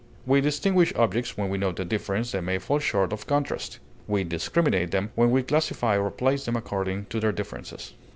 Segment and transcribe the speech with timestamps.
[0.25, 3.77] We distinguish objects when we note a difference that may fall short of contrast;
[4.07, 7.93] we discriminate them when we classify or place them according to their differences.